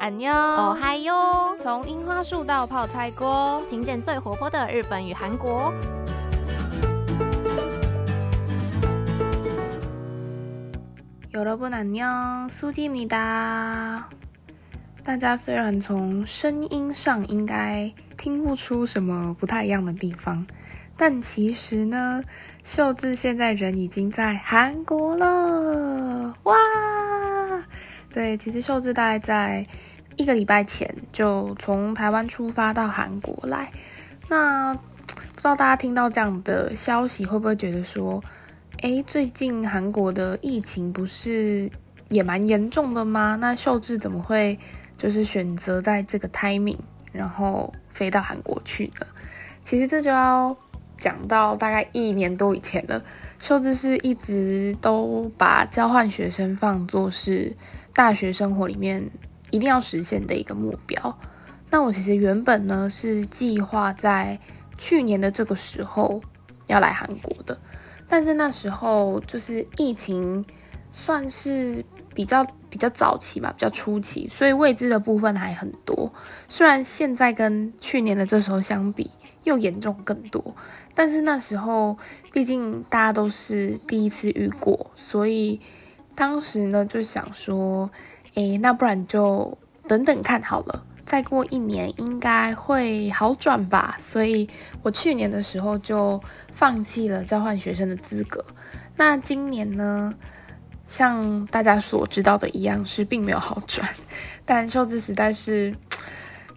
[0.00, 1.54] 俺妞，哦嗨哟！
[1.62, 5.70] 从樱花树到泡菜锅，听见最活泼的日本与韩国。
[11.32, 14.08] 여러분안 녕， 苏记米哒。
[15.04, 20.46] 大家虽然从声音上应该听不出什么不太一样的地方，
[20.96, 22.24] 但其实呢，
[22.64, 26.56] 秀智现在人已经在韩国了，哇！
[28.12, 29.64] 对，其实秀智大概在
[30.16, 33.70] 一个礼拜前就从台湾出发到韩国来。
[34.28, 38.22] 那不知道大家听到这样的消息，会不会觉得说，
[38.82, 41.70] 诶，最近韩国的疫情不是
[42.08, 43.36] 也蛮严重的吗？
[43.40, 44.58] 那秀智怎么会
[44.98, 46.78] 就是选择在这个 timing，
[47.12, 49.06] 然后飞到韩国去呢？
[49.64, 50.56] 其实这就要
[50.96, 53.00] 讲到大概一年多以前了。
[53.38, 57.56] 秀智是一直都把交换学生放作是。
[57.94, 59.10] 大学生活里面
[59.50, 61.18] 一定要实现的一个目标。
[61.70, 64.38] 那我其实原本呢是计划在
[64.76, 66.20] 去年的这个时候
[66.66, 67.58] 要来韩国的，
[68.08, 70.44] 但是那时候就是疫情
[70.90, 76.12] 算是比较比较早期嘛，比较初期，所以未知的部分还很多。
[76.48, 79.10] 虽然现在跟去年的这时候相比
[79.44, 80.56] 又严重更多，
[80.94, 81.96] 但是那时候
[82.32, 85.60] 毕竟大家都是第一次遇过，所以。
[86.20, 87.90] 当时呢就想说，
[88.34, 89.56] 诶，那不然就
[89.88, 93.96] 等等看好了，再过一年应该会好转吧。
[93.98, 94.46] 所以
[94.82, 98.44] 我去年的时候就放弃了交换学生的资格。
[98.96, 100.14] 那今年呢，
[100.86, 103.88] 像大家所知道的一样，是并没有好转。
[104.44, 105.74] 但秀智实在是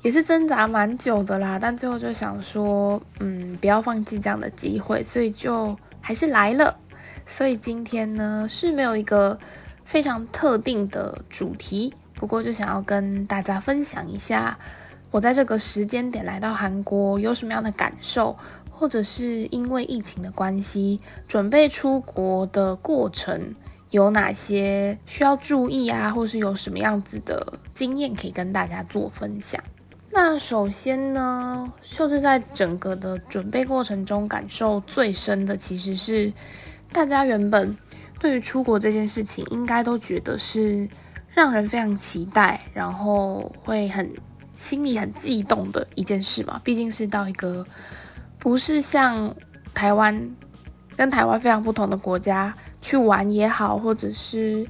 [0.01, 6.77] 也是挣扎蛮久的啦，但最后就想说，嗯，不要放弃这样的机会，所以就还是来了。
[7.25, 9.39] 所以今天呢是没有一个
[9.85, 14.57] 非常特定的主题，不过就想要跟大家分享一下，
[15.09, 18.37] 我在这个时间点来到韩国有什么样的感受，
[18.69, 23.55] 或者是因为疫情的关系，准备出国的过程
[23.89, 29.61] 有哪些需要注意啊，或是有什么样子的经验可以跟大家做分享。
[30.11, 36.31] 那首先呢，就是在整个的准备过程中感受最深的，其实是。
[36.93, 37.75] 大家原本
[38.19, 40.87] 对于出国这件事情，应该都觉得是
[41.33, 44.09] 让人非常期待，然后会很
[44.55, 46.61] 心里很悸动的一件事嘛。
[46.63, 47.65] 毕竟是到一个
[48.37, 49.35] 不是像
[49.73, 50.31] 台湾
[50.95, 54.65] 跟台湾非常不同的国家去玩也好，或者是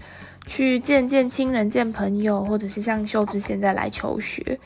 [0.47, 4.57] 去见见亲人、见朋友，或者是像秀智现在来求学。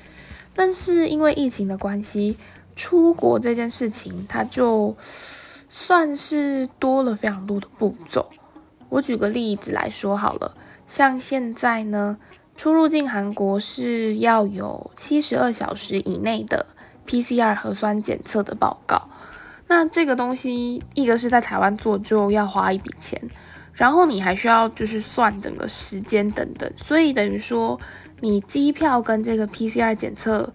[0.56, 2.38] 但是因为疫情的关系，
[2.76, 4.96] 出国这件事情，它就。
[5.80, 8.28] 算是多了非常多的步骤。
[8.90, 10.58] 我举个例子来说好了，
[10.88, 12.18] 像现在呢，
[12.56, 16.66] 出入境韩国是要有七十二小时以内的
[17.06, 19.08] PCR 核酸检测的报告。
[19.68, 23.22] 那这个东西，一个是在台湾做就要花一笔钱，
[23.72, 27.80] 然后你还需要就是算整个时间等等，所以等于说
[28.20, 30.52] 你机票跟这个 PCR 检测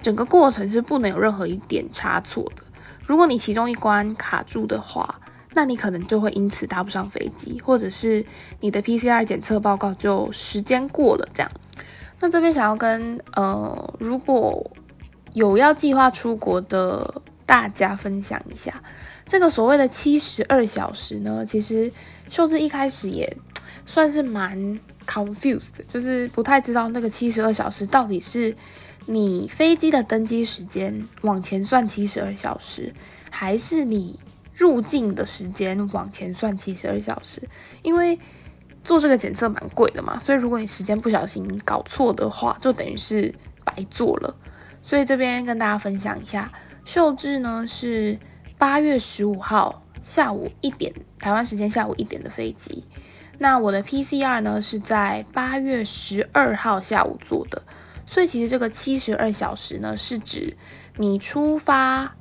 [0.00, 2.62] 整个过程是不能有任何一点差错的。
[3.08, 5.18] 如果你其中一关卡住的话，
[5.54, 8.22] 那你可能就会因此搭不上飞机，或者是
[8.60, 11.50] 你的 PCR 检测报告就时间过了这样。
[12.20, 14.70] 那这边想要跟呃，如果
[15.32, 18.82] 有要计划出国的大家分享一下，
[19.26, 21.90] 这个所谓的七十二小时呢，其实
[22.28, 23.34] 秀智一开始也
[23.86, 28.54] 算是蛮 confused，就是不太知道那个七十二小时到底是。
[29.10, 32.94] 你飞机的登机时间往前算七十二小时，
[33.30, 34.20] 还是你
[34.52, 37.48] 入境的时间往前算七十二小时？
[37.82, 38.18] 因为
[38.84, 44.36] 做这个检测蛮贵的嘛，所以如果你时间不小心搞错的话，就等于是白做了。
[44.82, 46.52] 所以这边跟大家分享一下，
[46.84, 48.18] 秀智呢是
[48.58, 52.84] 八月十五号下午一点，台湾时间下午一点的飞机。
[53.38, 57.62] 那我的 PCR 呢是在八月十二号下午做的。
[58.10, 60.56] 所以其实这个七十二小时呢，是指
[60.96, 62.16] 你出发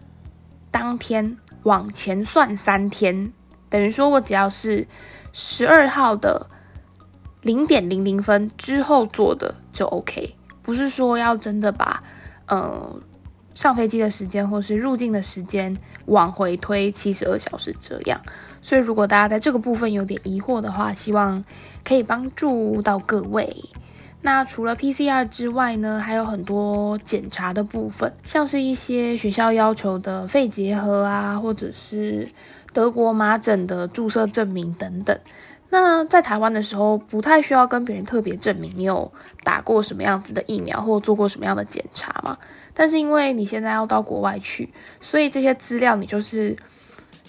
[0.70, 3.32] 当天往前算三天，
[3.70, 4.86] 等于说我只要是
[5.32, 6.50] 十二号的
[7.42, 12.04] 零点零零分之后做的就 OK，不是说要真的把
[12.48, 13.00] 呃
[13.56, 18.20] 上飞机的时间或是入境的时间往回推七十二小时这样。
[18.62, 21.42] 所以如果大家在这个部分有点疑惑的话，希望
[21.86, 23.56] 可以帮助到各位。
[24.28, 32.28] 那除了 PCR 之外呢，还有很多检查的部分，像是一些学校要求的肺结核啊，或者是
[32.74, 35.18] 德国麻疹的注射证明等等。
[35.70, 39.10] 那在台湾的时候，不太需要跟别人特别证明你有
[39.46, 42.38] 打过什么样子的疫苗或做过什么样的检查嘛。
[42.74, 44.68] 但是因为你现在要到国外去，
[45.00, 46.54] 所以这些资料你就是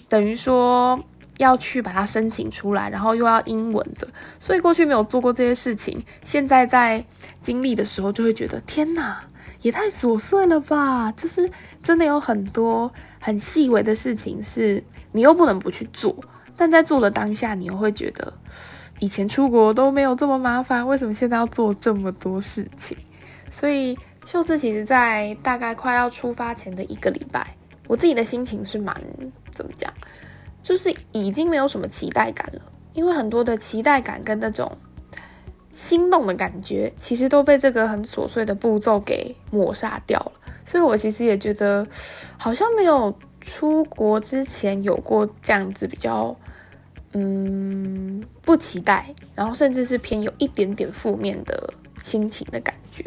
[0.09, 0.99] 等于说
[1.37, 4.07] 要去把它申请出来，然后又要英文的，
[4.39, 7.01] 所以过去没有做过这些事情，现在在
[7.41, 9.23] 经历的时候就会觉得天哪，
[9.61, 11.11] 也太琐碎了吧！
[11.13, 11.49] 就是
[11.81, 14.83] 真的有很多很细微的事情是
[15.13, 16.15] 你又不能不去做。
[16.57, 18.33] 但在做的当下，你又会觉得
[18.99, 22.97] 以前出国都没有这么麻烦，为什么现在要做这么多事情？
[23.49, 27.55] 所以秀智其实，在大概快要出发前的一个礼拜，
[27.87, 28.93] 我自己的心情是蛮
[29.59, 29.93] 怎么讲，
[30.63, 32.61] 就是已经没有什么期待感了，
[32.93, 34.71] 因为很多的期待感跟那种
[35.73, 40.31] 心动的感觉，其实都被这个很琐碎的步骤给抹杀掉了。
[40.63, 41.85] 所以我其实也觉得，
[42.37, 46.33] 好像没有出国之前有过这样子比较。
[47.11, 51.73] 嗯，不期待，然后甚至是偏有一点点负面的
[52.03, 53.03] 心情的感觉，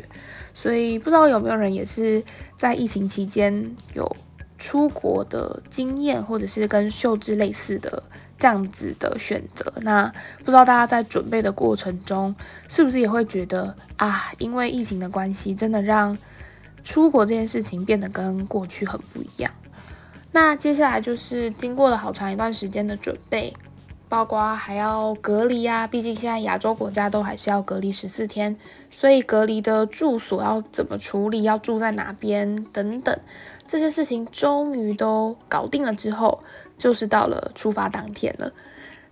[0.52, 2.20] 所以不知道有没有人也是
[2.58, 4.16] 在疫情期间有
[4.62, 8.00] 出国的经验，或者是跟秀智类似的
[8.38, 9.72] 这样子的选择。
[9.80, 10.06] 那
[10.38, 12.32] 不知道大家在准备的过程中，
[12.68, 16.16] 是不是也会觉得啊，因为疫情的关系，真的让
[16.84, 19.50] 出国这件事情变得跟过去很不一样。
[20.30, 23.52] 那接下来就是经过了好长一段时间的准备。
[24.12, 28.54] 包括还要隔离呀，毕竟现在亚洲国家都还是要隔离十四天，
[28.90, 33.18] 所以隔离的住所要怎么处理，要住在哪边等等，
[33.66, 36.40] 这些事情终于都搞定了之后，
[36.76, 38.52] 就是到了出发当天了。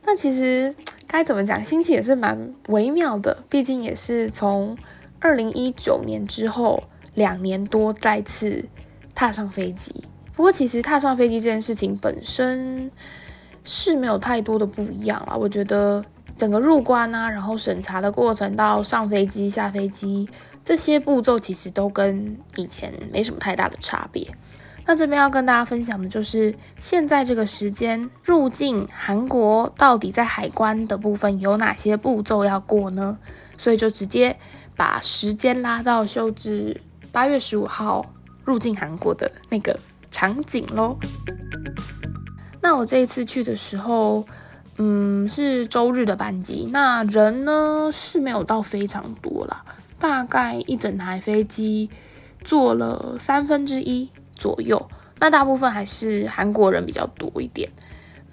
[0.04, 0.74] 那其实
[1.06, 4.76] 该怎么讲，心情也是蛮微妙的，毕竟也是从
[5.18, 8.66] 二零一九年之后两年多再次
[9.14, 10.04] 踏上飞机。
[10.36, 12.90] 不过其实踏上飞机这件事情本身。
[13.72, 15.36] 是没有太多的不一样啦。
[15.36, 16.04] 我觉得
[16.36, 20.28] 整个入关啊，然后审查的过程到上飞机、下飞机
[20.64, 24.26] 这些步骤，其实都跟以前没什么太大的差别。
[24.86, 33.16] 那这边要跟大家分享的就是，现在这个时间入境韩国到底在海关的部分有哪些步骤要过呢？
[33.56, 34.36] 所以就直接
[34.74, 36.80] 把时间拉到秀至
[37.12, 38.04] 八月十五号
[38.44, 39.78] 入境韩国的那个
[40.10, 40.98] 场景喽。
[42.60, 44.26] 那我这一次去的时候，
[44.76, 49.64] 嗯，是周日的班机，那人呢是没有到非常多啦，
[49.98, 51.88] 大概一整台飞机
[52.44, 57.70] 坐了三分之一左右，那大部分还是韩国人比较多一点。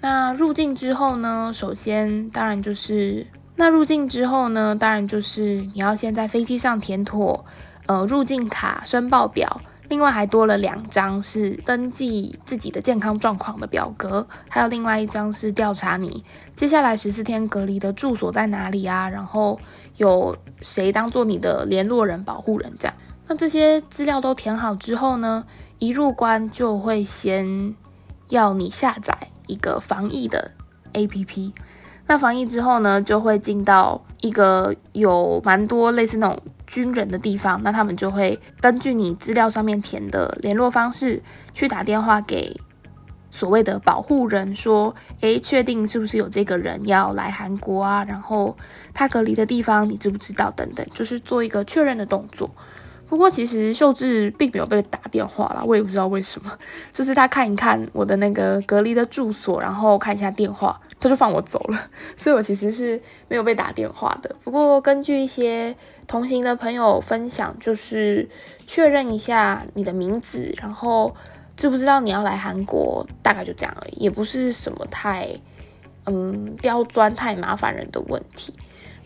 [0.00, 3.26] 那入境之后呢，首先当然就是
[3.56, 7.44] 那入境之后呢，当然就是你要先在飞机上填妥
[7.86, 9.60] 呃入境卡申报表。
[9.88, 16.22] 另外还多了两张是登记自己的健康状况的表格，还有另外一张是调查你
[16.54, 19.58] 接下来十四天隔离的住所在哪里啊，然后
[19.96, 22.94] 有谁当做你的联络人、保护人这样。
[23.26, 25.44] 那这些资料都填好之后呢，
[25.78, 27.74] 一入关就会先
[28.28, 30.50] 要你下载一个防疫的
[30.92, 31.52] APP。
[32.06, 36.38] 那防疫之后呢，就会进到一个有蛮多类似那种。
[36.68, 41.20] 军人的地方，那他们就会根据你资料上面填的联络方式，
[41.52, 42.54] 去打电话给
[43.30, 48.04] 所谓的保护人，说，诶，确定是不是有这个人要来韩国啊？
[48.04, 48.56] 然后
[48.94, 50.50] 他隔离的地方你知不知道？
[50.52, 52.50] 等等，就是做一个确认的动作。
[53.08, 56.52] 不过其实秀智并没有被打电话啦，我也不知道为什么，
[56.92, 64.34] 就是他看一看我的那个隔离的住所，然后看一下电话，他就放我走了，所以我其实是没有被打电话的。
[64.44, 65.74] 不过根据一些
[66.06, 68.28] 同行的朋友分享，就是
[68.66, 71.14] 确认一下你的名字，然后
[71.56, 75.28] 知不知道你要来韩国，大概就这样而已，也不是什么太
[76.06, 78.54] 嗯刁钻、太麻烦人的问题。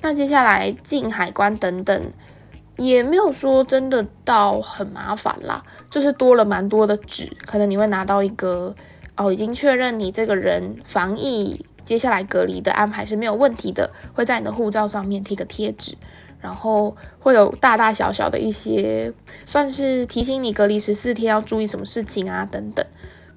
[0.01, 2.13] 那接下来进海关等等。
[2.79, 8.75] 也没有说真的到很麻烦啦，就是多了蛮多的纸，可能你会拿到一个
[9.15, 15.97] 哦，已经确认你这个人防疫接下来隔离的安排是没有问题的，会在你的护照上面贴个贴纸，
[16.41, 19.13] 然后会有大大小小的一些
[19.47, 22.85] 算是提醒你隔离十四天要注意什么事情啊等等。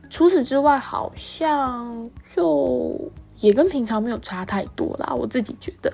[0.09, 5.93] 除此之外，好像就也跟平常没有差太多啦，我自己觉得。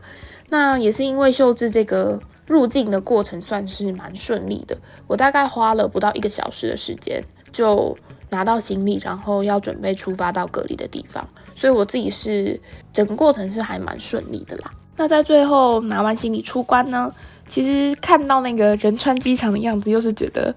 [0.50, 2.20] 那也是因为秀智这个。
[2.48, 4.77] 入境的过程算是蛮顺利的，
[5.08, 7.98] 我大概花了不到一个小时的时间就
[8.29, 11.25] 拿到行李，然后要准备出发到隔离的地方，
[11.62, 12.60] 所以我自己是
[12.91, 14.72] 整个过程是还蛮顺利的啦。
[14.98, 17.13] 那在最后拿完行李出关呢，
[17.48, 20.56] 其实看到那个仁川机场的样子，又是觉得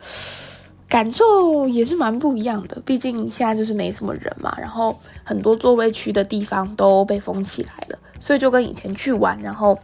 [0.89, 2.81] 感受也是蛮不一样的。
[2.87, 7.99] 毕竟现在就是没什么人嘛，然后很多座位区的地方都被封起来了。
[8.19, 9.79] 所以就跟以前去玩，然后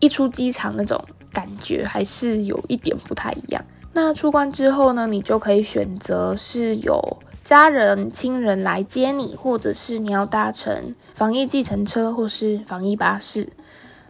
[0.00, 0.98] 一出机场那种
[1.34, 3.62] 感觉还是有一点不太一样。
[3.92, 13.48] 那出关之后呢，你就可以选择是有家人、亲人来接你，或者是你要搭乘防疫计程车或是防疫巴士。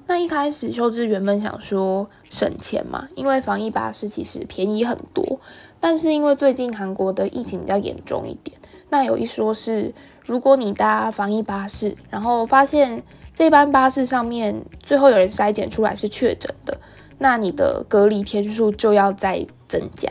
[0.06, 5.40] 那一开始秀智原本想说省钱嘛，因为防疫巴士其实便宜很多，
[5.80, 8.58] 但是因为最近韩国的疫情比较严重一点，
[8.90, 13.02] 那有一说是如果你搭防疫巴士，然后发现
[13.34, 16.78] 这班巴士上面最后有人筛检出来是确诊的，
[17.18, 20.10] 那你的隔离天数就要再增加。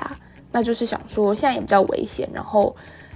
[0.53, 2.75] 那就是想说现在也比较危险，然后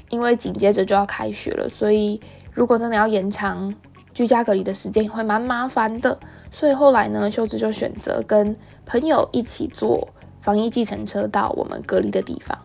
[0.09, 2.19] 因为紧接着就要开学了，所以
[2.53, 3.73] 如果真的要延长
[4.13, 6.17] 居家隔离的时间，也会蛮麻烦的。
[6.51, 10.07] 所以后来呢，秀智就选择跟朋友一起坐
[10.39, 12.57] 防疫计程车到我们隔离的地方。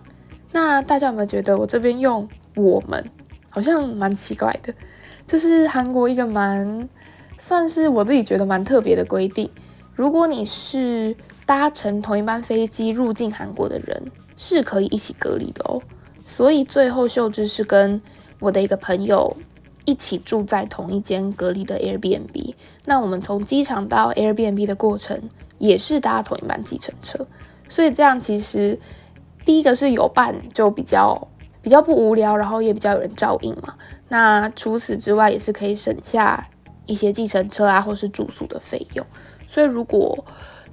[0.53, 3.11] 那大家有没有觉得我这边用我们
[3.49, 4.73] 好像蛮奇怪的？
[5.27, 6.89] 这是韩国一个蛮
[7.39, 9.51] 算是我自己觉得蛮特别的规定。
[9.95, 11.17] 如果你是
[11.47, 15.83] 搭乘同一班飞机入境韩国的人，是可以一起隔离的哦。
[16.31, 18.01] 所以最后秀智是跟
[18.39, 19.37] 我的一个朋友。
[19.87, 25.21] 一起住在同一间隔离的 Airbnb，那我们从机场到 Airbnb 的过程
[25.59, 27.27] 也是搭同一班计程车，
[27.69, 28.79] 所以这样其实
[29.45, 31.27] 第一个是有伴就比较
[31.61, 33.75] 比较不无聊，然后也比较有人照应嘛。
[34.09, 36.47] 那除此之外也是可以省下
[36.87, 39.05] 一些计程车啊或是住宿的费用。
[39.49, 40.25] 所以如果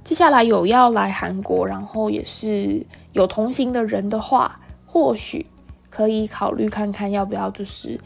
[0.04, 5.46] 接下来有要来韩国，然后也是有同行的人的话，或许
[5.88, 8.00] 可以考虑看看要不要就是。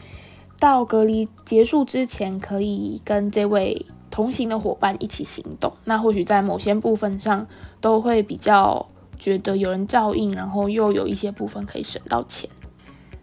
[0.60, 5.72] 到隔离结束之前，可以跟这位同行的伙伴一起行动。
[5.86, 7.44] 那或许在某些部分上
[7.80, 8.86] 都会比较
[9.18, 12.48] 觉得有人照应，然后又有一些部分可以省到钱。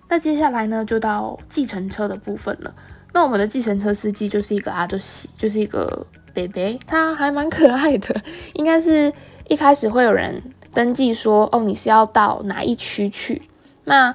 [0.09, 2.75] 那接下来呢，就到计程车的部分了。
[3.13, 8.21] 那我们的计程车司机就是一个阿德西，就是一个 baby，他还蛮可爱的。
[8.55, 9.13] 应该是
[9.47, 13.41] 一开始会有人登记说，哦，你是要到哪一区去？
[13.85, 14.13] 那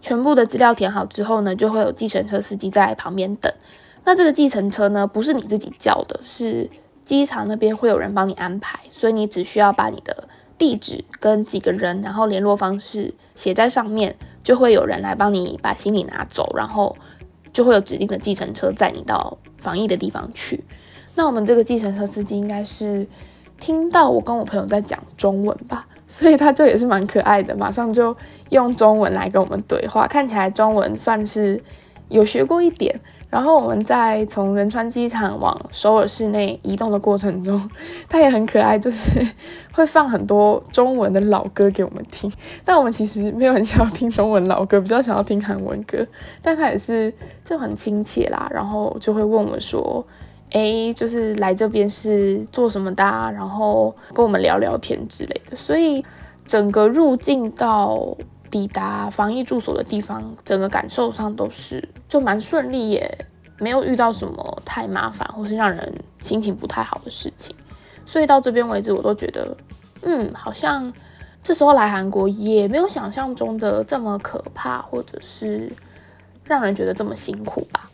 [0.00, 3.52] 全部的资料填好之后呢，就会有计程车司机在旁边等。
[4.04, 6.70] 那这个计程车呢，不是你自己叫的，是
[7.04, 10.26] 机场那边会有人帮你安排，所以你只需要把你的
[10.56, 16.96] 地址跟几个人，然后联络方式写在上面，就会有人来帮你把行李拿走，然后
[17.52, 20.64] 就会有指定的计程车载你到防疫的地方去。
[21.14, 23.06] 那我们这个计程车司机应该是
[23.58, 25.86] 听到我跟我朋友在讲中文吧。
[26.10, 28.14] 所以他就也是蛮可爱的，马上就
[28.48, 31.62] 用中文来跟我们对话，看起来中文算是
[32.08, 33.00] 有学过一点。
[33.30, 37.70] 然后我们在从仁川机场往首尔市内移动的过程中，
[38.08, 39.24] 他也很可爱，就是
[39.70, 42.28] 会放很多中文的老歌给我们听。
[42.64, 46.04] 但我们其实没有很想要听中文老歌，比较想要听韩文歌。
[46.42, 47.14] 但他也是
[47.44, 50.04] 就很亲切啦，然后就会问我们说。
[50.50, 53.04] 哎，就是来这边是做什么的？
[53.04, 55.56] 然后跟我们聊聊天之类的。
[55.56, 56.04] 所以
[56.46, 58.16] 整个入境到
[58.50, 63.26] 抵达防疫住所的地方，整个感受上都是就蛮顺利，也
[63.58, 67.54] 没有遇到什么太麻烦或是让人心情不太好的事情。
[68.04, 69.56] 所以到这边为止，我都觉得，
[70.02, 70.92] 嗯，好像
[71.44, 75.70] 这时候来韩国也没有想象中的这么可怕，或者是
[76.42, 77.88] 让人觉得这么辛苦吧。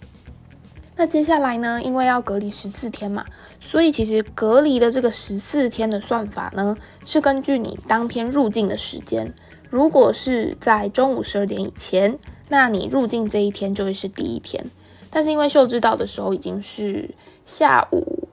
[0.99, 1.83] 那接下来呢？
[1.83, 3.27] 因为要隔离十四天嘛，
[3.61, 6.75] 所以其实隔离的这个十四天的算法呢，
[7.05, 9.35] 是根据你当天入境的时间。
[9.69, 14.65] 如果是在中午十二点以前，那你入境这一天就会是第一天。
[15.11, 18.29] 但是因为秀智到的时候已经是下午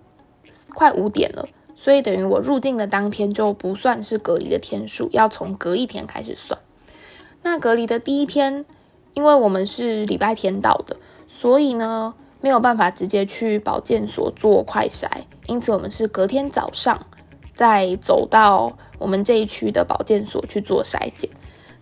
[0.74, 6.58] 快五点了，所以等于我入境的当天就不算是隔离的天数，要从隔一天开始算。
[7.41, 8.65] 那隔离的第一天，
[9.15, 10.96] 因为我们是礼拜天到的，
[11.27, 12.13] 所以呢。
[12.44, 15.08] 没有办法直接去保健所做快筛，
[15.46, 17.06] 因此我们是隔天早上
[17.56, 21.30] 再走到我们这一区的保健所去做筛检。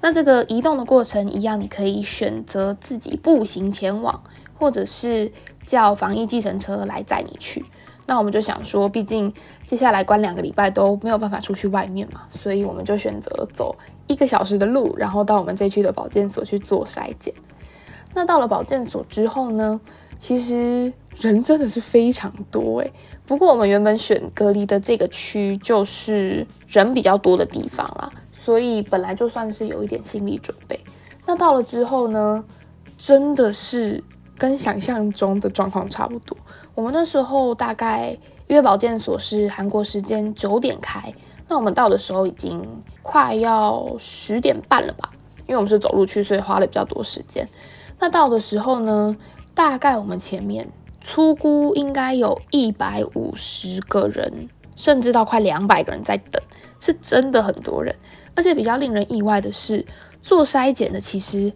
[0.02, 4.22] 那这个移动的过程一样，你可以选择自己步行前往，
[4.60, 5.32] 或者是
[5.66, 7.66] 叫防疫计程车来载你去。
[8.06, 9.34] 那我们就想说，毕竟
[9.66, 13.76] 接下来关两个礼拜都没有办法出去外面嘛，所以我们就选择走
[14.06, 17.34] 一个小时的路，然后到我们这区的保健所去做筛检。
[18.14, 19.82] 那到了保健所之后呢？
[20.22, 22.94] 其实人真的是非常多诶，
[23.26, 30.80] 不过我们原本选隔离的这个区就是人比较多的地方啦，所以本来就算是有一点心理准备。
[31.26, 32.44] 那到了之后呢，
[33.00, 34.04] 真的是
[34.38, 36.38] 跟想象中的状况差不多。
[36.76, 41.12] 我们那时候大概因为保健所是韩国时间九点开，
[41.50, 42.64] 那我们到的时候已经
[43.02, 45.10] 快要十点半了吧？
[45.48, 47.50] 因为我们是走路去，所以花了比较多时间。
[48.00, 49.18] 那到的时候呢？
[49.62, 50.68] 大概我们前面
[51.04, 56.42] 粗估应该有一百五十个人，甚至到快两百个人在等，
[56.80, 57.96] 是真的很多人。
[58.36, 59.86] 而且比较令人意外的是，
[60.20, 61.54] 做筛检的其实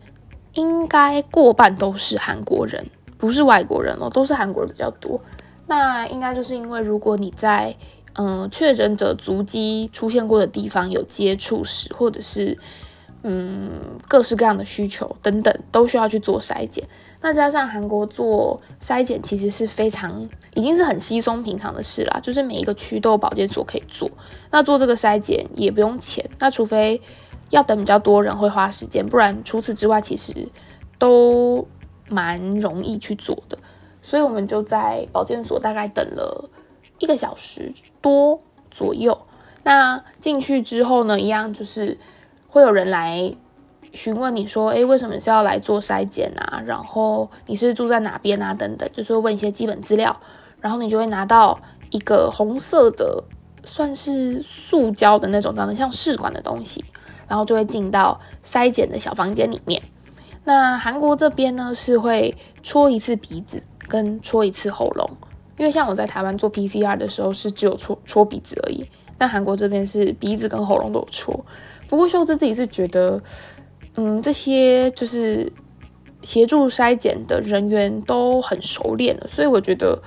[0.54, 2.86] 应该过半都是韩国人，
[3.18, 5.20] 不是外国人哦，都是韩国人比较多。
[5.66, 7.76] 那应该就是因为如果你在
[8.14, 12.56] 嗯确诊者足迹出现过的地方有接触史，或者是
[13.28, 16.88] 嗯各式各样的需求等等，都需要去做筛检。
[17.22, 24.08] 那加上韩国做筛检其实是非常已经是很稀松平常的事啦，就是每一个区都有保健所可以做。
[24.52, 27.02] 那做这个筛检也不用钱，那除非
[27.50, 30.48] 要等比较多人会花时间，不然除此之外其实
[31.00, 31.68] 都
[32.08, 33.58] 蛮容易去做的。
[34.04, 36.48] 所以我们就在保健所大概等了
[37.00, 38.40] 一个小时多
[38.70, 39.20] 左右。
[39.64, 41.98] 那进去之后呢，一样就是
[42.56, 43.36] 会有人来
[43.92, 46.64] 询问你说，诶，为什么是要来做筛检啊？
[46.66, 48.54] 然后你是住在哪边啊？
[48.54, 50.16] 等等，就是问一些基本资料。
[50.62, 51.60] 然后你就会拿到
[51.90, 53.26] 一个红色的，
[53.66, 56.86] 算是塑胶的那种，长得像试管的东西，
[57.28, 59.82] 然后就会进到筛检的小房间里面。
[60.46, 63.62] 那韩国这边呢，是会戳一次鼻子。
[63.88, 65.08] 跟戳一次喉咙，
[65.58, 68.86] 因为像我在台湾做 PCR 的时候是只有戳戳鼻子而已，
[69.18, 71.46] 但韩国这边是鼻子跟喉咙都有戳。
[71.88, 73.22] 不过秀智自己是觉得，
[73.96, 75.52] 嗯，这些就是
[76.24, 80.02] 协助筛检的人员都很熟练了，所以我觉得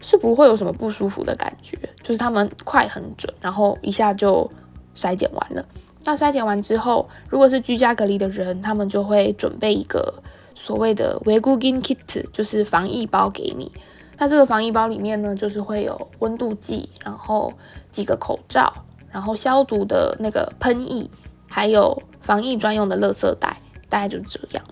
[0.00, 4.50] 是不会有什么不舒服的感觉，就是他们快很准，然后一下就
[4.96, 5.64] 筛检完了。
[6.04, 10.22] 那筛检完之后，如果是居家隔离的人，他们就会准备一个。
[10.60, 13.70] 所谓的维固金 kit 就是防疫包给你，
[14.18, 17.52] 那这个防疫包里面呢，就是会有温度计，然后
[17.92, 18.72] 几个口罩，
[19.10, 21.08] 然后消毒的那个喷液，
[21.48, 23.56] 还有防疫专用的垃圾袋，
[23.88, 24.64] 大概就这样。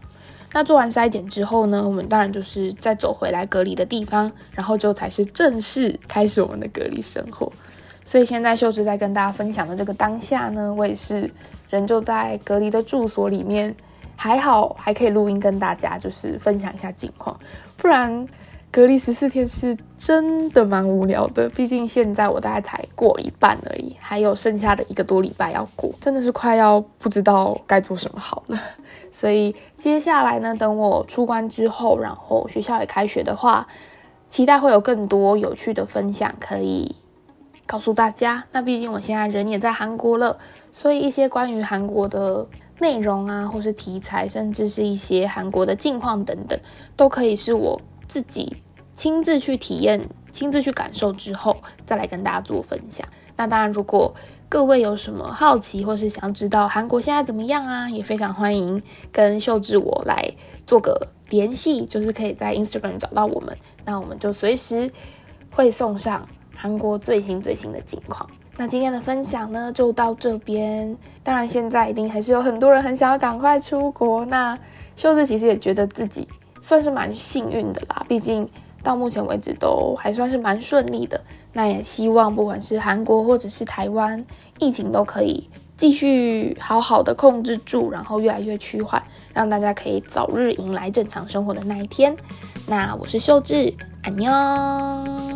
[0.53, 7.53] 那做完筛检之后呢，我们当然就是再走回来隔离的地方，然后就才是正式开始我们的隔离生活。
[8.05, 11.31] 所以现在秀智在跟大家分享的这个当下呢，我也是
[11.71, 13.77] 人就在隔离的住所里面。
[14.19, 17.39] 还好还可以录音跟大家就是分享一下近况，
[17.77, 18.27] 不然
[18.77, 21.49] 隔离十四天是真的蛮无聊的。
[21.49, 28.61] 毕竟现在我大概才过一半而已，还有剩下的一个多礼拜要过，真的是快要不知道该做什么好了。
[29.11, 33.67] 所以接下来呢，等我出关之后，然后学校也开学的话，
[34.29, 36.95] 期待会有更多有趣的分享可以
[37.65, 38.45] 告诉大家。
[38.53, 40.37] 那毕竟我现在人也在韩国了，
[40.71, 42.47] 所以一些关于韩国的。
[42.79, 46.61] 内容啊，或是题材，甚至是一些韩国的近况等等，
[46.95, 48.55] 都可以是我自己
[48.97, 53.07] 亲自去体验、亲自去感受之后，再来跟大家做分享。
[53.37, 54.15] 那当然，如果
[54.49, 58.83] 各位有什么好奇，或是想知道韩国现在怎么样啊，也非常欢迎
[59.13, 60.33] 跟秀智我来
[60.67, 63.55] 做个联系，就是可以在 Instagram 找到我们，
[63.85, 64.91] 那我们就随时
[65.51, 68.27] 会送上韩国最新最新的近况。
[68.57, 70.97] 那今天的分享呢，就到这边。
[71.23, 74.25] 当然，现在一定还是有很多人很想要赶快出国。
[74.25, 74.59] 那
[74.95, 76.27] 秀智其实也觉得自己
[76.63, 78.49] 算是蛮幸运的啦，毕竟
[78.87, 81.21] 到目前为止都还算是蛮顺利的。
[81.53, 84.25] 那也希望不管是韩国或者是台湾，
[84.61, 89.03] 疫情都可以继续好好的控制住，然后越来越趋缓，
[89.35, 92.17] 让大家可以早日迎来正常生活的那一天。
[92.69, 95.36] 那我是秀智，安妞。